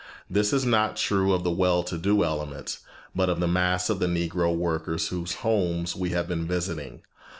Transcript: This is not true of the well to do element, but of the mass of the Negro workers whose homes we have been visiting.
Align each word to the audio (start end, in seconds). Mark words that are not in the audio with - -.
This 0.27 0.51
is 0.51 0.65
not 0.65 0.97
true 0.97 1.31
of 1.31 1.43
the 1.43 1.51
well 1.51 1.83
to 1.83 1.95
do 1.95 2.23
element, 2.23 2.79
but 3.15 3.29
of 3.29 3.39
the 3.39 3.47
mass 3.47 3.87
of 3.87 3.99
the 3.99 4.07
Negro 4.07 4.51
workers 4.51 5.09
whose 5.09 5.35
homes 5.45 5.95
we 5.95 6.09
have 6.09 6.27
been 6.27 6.47
visiting. 6.47 7.03